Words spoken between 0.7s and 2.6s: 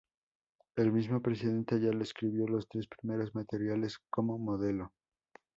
El mismo presidente Ayala escribió